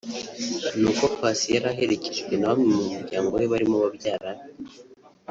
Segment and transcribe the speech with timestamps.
[0.79, 4.49] ni uko Paccy yari aherekejwe na bamwe mu muryango we barimo babyara be